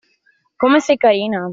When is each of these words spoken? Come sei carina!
Come 0.59 0.79
sei 0.79 0.97
carina! 0.97 1.47